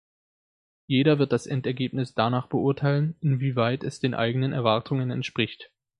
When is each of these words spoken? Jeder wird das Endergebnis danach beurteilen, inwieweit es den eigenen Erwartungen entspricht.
Jeder 0.87 1.19
wird 1.19 1.31
das 1.31 1.45
Endergebnis 1.45 2.15
danach 2.15 2.47
beurteilen, 2.47 3.13
inwieweit 3.21 3.83
es 3.83 3.99
den 3.99 4.15
eigenen 4.15 4.51
Erwartungen 4.51 5.11
entspricht. 5.11 5.69